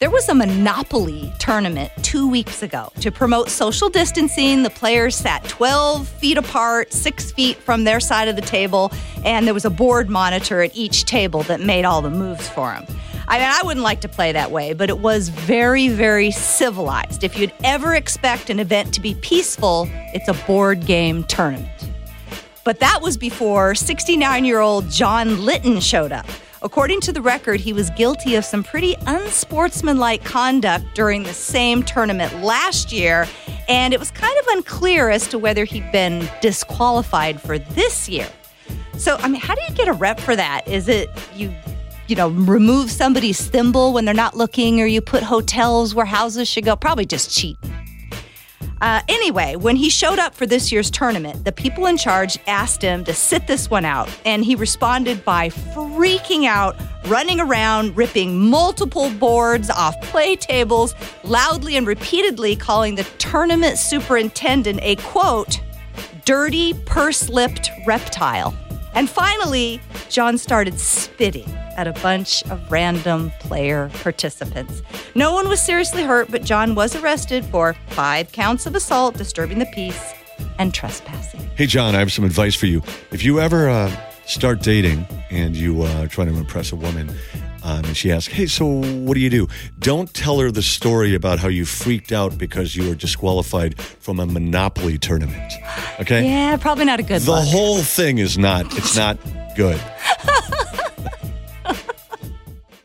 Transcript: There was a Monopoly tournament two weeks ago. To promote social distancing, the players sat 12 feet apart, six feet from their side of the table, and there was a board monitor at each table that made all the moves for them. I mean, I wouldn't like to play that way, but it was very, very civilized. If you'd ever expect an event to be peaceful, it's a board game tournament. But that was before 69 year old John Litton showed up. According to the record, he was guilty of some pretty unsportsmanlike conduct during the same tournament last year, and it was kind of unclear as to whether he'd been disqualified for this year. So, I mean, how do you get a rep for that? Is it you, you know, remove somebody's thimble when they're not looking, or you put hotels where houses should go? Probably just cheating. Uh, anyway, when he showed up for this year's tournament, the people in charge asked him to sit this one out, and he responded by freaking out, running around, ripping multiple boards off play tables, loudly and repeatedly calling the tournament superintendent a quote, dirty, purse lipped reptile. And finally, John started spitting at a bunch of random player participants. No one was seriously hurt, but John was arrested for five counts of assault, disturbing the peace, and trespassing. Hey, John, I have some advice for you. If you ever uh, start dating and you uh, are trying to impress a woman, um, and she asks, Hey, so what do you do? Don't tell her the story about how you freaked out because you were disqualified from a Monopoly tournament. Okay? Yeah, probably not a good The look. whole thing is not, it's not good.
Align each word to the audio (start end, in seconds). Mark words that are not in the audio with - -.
There 0.00 0.10
was 0.10 0.28
a 0.28 0.34
Monopoly 0.36 1.32
tournament 1.40 1.90
two 2.02 2.30
weeks 2.30 2.62
ago. 2.62 2.92
To 3.00 3.10
promote 3.10 3.48
social 3.48 3.88
distancing, 3.88 4.62
the 4.62 4.70
players 4.70 5.16
sat 5.16 5.42
12 5.48 6.06
feet 6.06 6.38
apart, 6.38 6.92
six 6.92 7.32
feet 7.32 7.56
from 7.56 7.82
their 7.82 7.98
side 7.98 8.28
of 8.28 8.36
the 8.36 8.42
table, 8.42 8.92
and 9.24 9.44
there 9.44 9.54
was 9.54 9.64
a 9.64 9.70
board 9.70 10.08
monitor 10.08 10.62
at 10.62 10.70
each 10.76 11.04
table 11.04 11.42
that 11.42 11.60
made 11.60 11.84
all 11.84 12.00
the 12.00 12.10
moves 12.10 12.48
for 12.48 12.70
them. 12.70 12.86
I 13.26 13.40
mean, 13.40 13.48
I 13.48 13.60
wouldn't 13.64 13.82
like 13.82 14.00
to 14.02 14.08
play 14.08 14.30
that 14.30 14.52
way, 14.52 14.72
but 14.72 14.88
it 14.88 15.00
was 15.00 15.30
very, 15.30 15.88
very 15.88 16.30
civilized. 16.30 17.24
If 17.24 17.36
you'd 17.36 17.52
ever 17.64 17.96
expect 17.96 18.50
an 18.50 18.60
event 18.60 18.94
to 18.94 19.00
be 19.00 19.16
peaceful, 19.16 19.88
it's 20.14 20.28
a 20.28 20.46
board 20.46 20.86
game 20.86 21.24
tournament. 21.24 21.90
But 22.62 22.78
that 22.78 23.02
was 23.02 23.16
before 23.16 23.74
69 23.74 24.44
year 24.44 24.60
old 24.60 24.90
John 24.90 25.44
Litton 25.44 25.80
showed 25.80 26.12
up. 26.12 26.26
According 26.60 27.00
to 27.02 27.12
the 27.12 27.22
record, 27.22 27.60
he 27.60 27.72
was 27.72 27.88
guilty 27.90 28.34
of 28.34 28.44
some 28.44 28.64
pretty 28.64 28.96
unsportsmanlike 29.06 30.24
conduct 30.24 30.86
during 30.94 31.22
the 31.22 31.32
same 31.32 31.84
tournament 31.84 32.42
last 32.42 32.90
year, 32.90 33.28
and 33.68 33.94
it 33.94 34.00
was 34.00 34.10
kind 34.10 34.36
of 34.40 34.46
unclear 34.48 35.08
as 35.08 35.28
to 35.28 35.38
whether 35.38 35.64
he'd 35.64 35.90
been 35.92 36.28
disqualified 36.40 37.40
for 37.40 37.58
this 37.58 38.08
year. 38.08 38.28
So, 38.96 39.16
I 39.20 39.28
mean, 39.28 39.40
how 39.40 39.54
do 39.54 39.60
you 39.68 39.74
get 39.74 39.86
a 39.86 39.92
rep 39.92 40.18
for 40.18 40.34
that? 40.34 40.66
Is 40.66 40.88
it 40.88 41.08
you, 41.36 41.54
you 42.08 42.16
know, 42.16 42.30
remove 42.30 42.90
somebody's 42.90 43.40
thimble 43.46 43.92
when 43.92 44.04
they're 44.04 44.12
not 44.12 44.36
looking, 44.36 44.80
or 44.80 44.86
you 44.86 45.00
put 45.00 45.22
hotels 45.22 45.94
where 45.94 46.06
houses 46.06 46.48
should 46.48 46.64
go? 46.64 46.74
Probably 46.74 47.06
just 47.06 47.30
cheating. 47.30 47.67
Uh, 48.80 49.02
anyway, 49.08 49.56
when 49.56 49.76
he 49.76 49.90
showed 49.90 50.18
up 50.18 50.34
for 50.34 50.46
this 50.46 50.70
year's 50.70 50.90
tournament, 50.90 51.44
the 51.44 51.52
people 51.52 51.86
in 51.86 51.96
charge 51.96 52.38
asked 52.46 52.80
him 52.82 53.04
to 53.04 53.12
sit 53.12 53.46
this 53.46 53.68
one 53.68 53.84
out, 53.84 54.08
and 54.24 54.44
he 54.44 54.54
responded 54.54 55.24
by 55.24 55.48
freaking 55.48 56.46
out, 56.46 56.76
running 57.06 57.40
around, 57.40 57.96
ripping 57.96 58.38
multiple 58.38 59.10
boards 59.10 59.70
off 59.70 60.00
play 60.02 60.36
tables, 60.36 60.94
loudly 61.24 61.76
and 61.76 61.86
repeatedly 61.86 62.54
calling 62.54 62.94
the 62.94 63.04
tournament 63.18 63.78
superintendent 63.78 64.78
a 64.82 64.96
quote, 64.96 65.60
dirty, 66.24 66.74
purse 66.86 67.28
lipped 67.28 67.70
reptile. 67.86 68.54
And 68.94 69.08
finally, 69.08 69.80
John 70.08 70.38
started 70.38 70.78
spitting 70.78 71.57
at 71.78 71.86
a 71.86 71.92
bunch 72.02 72.42
of 72.50 72.70
random 72.72 73.30
player 73.38 73.88
participants. 74.02 74.82
No 75.14 75.32
one 75.32 75.48
was 75.48 75.60
seriously 75.60 76.02
hurt, 76.02 76.28
but 76.30 76.42
John 76.44 76.74
was 76.74 76.96
arrested 76.96 77.44
for 77.44 77.74
five 77.90 78.32
counts 78.32 78.66
of 78.66 78.74
assault, 78.74 79.16
disturbing 79.16 79.60
the 79.60 79.66
peace, 79.66 80.12
and 80.58 80.74
trespassing. 80.74 81.40
Hey, 81.54 81.66
John, 81.66 81.94
I 81.94 82.00
have 82.00 82.12
some 82.12 82.24
advice 82.24 82.56
for 82.56 82.66
you. 82.66 82.82
If 83.12 83.24
you 83.24 83.38
ever 83.40 83.68
uh, 83.68 83.90
start 84.26 84.60
dating 84.60 85.06
and 85.30 85.54
you 85.56 85.84
uh, 85.84 86.02
are 86.02 86.08
trying 86.08 86.26
to 86.32 86.36
impress 86.36 86.72
a 86.72 86.76
woman, 86.76 87.08
um, 87.62 87.84
and 87.84 87.96
she 87.96 88.10
asks, 88.10 88.32
Hey, 88.32 88.46
so 88.46 88.66
what 88.66 89.14
do 89.14 89.20
you 89.20 89.30
do? 89.30 89.46
Don't 89.78 90.12
tell 90.14 90.38
her 90.40 90.50
the 90.50 90.62
story 90.62 91.14
about 91.14 91.38
how 91.38 91.48
you 91.48 91.64
freaked 91.64 92.10
out 92.12 92.36
because 92.38 92.74
you 92.74 92.88
were 92.88 92.94
disqualified 92.96 93.80
from 93.80 94.18
a 94.18 94.26
Monopoly 94.26 94.98
tournament. 94.98 95.52
Okay? 96.00 96.24
Yeah, 96.28 96.56
probably 96.56 96.86
not 96.86 96.98
a 96.98 97.04
good 97.04 97.22
The 97.22 97.30
look. 97.32 97.48
whole 97.48 97.78
thing 97.78 98.18
is 98.18 98.36
not, 98.36 98.66
it's 98.76 98.96
not 98.96 99.18
good. 99.56 99.80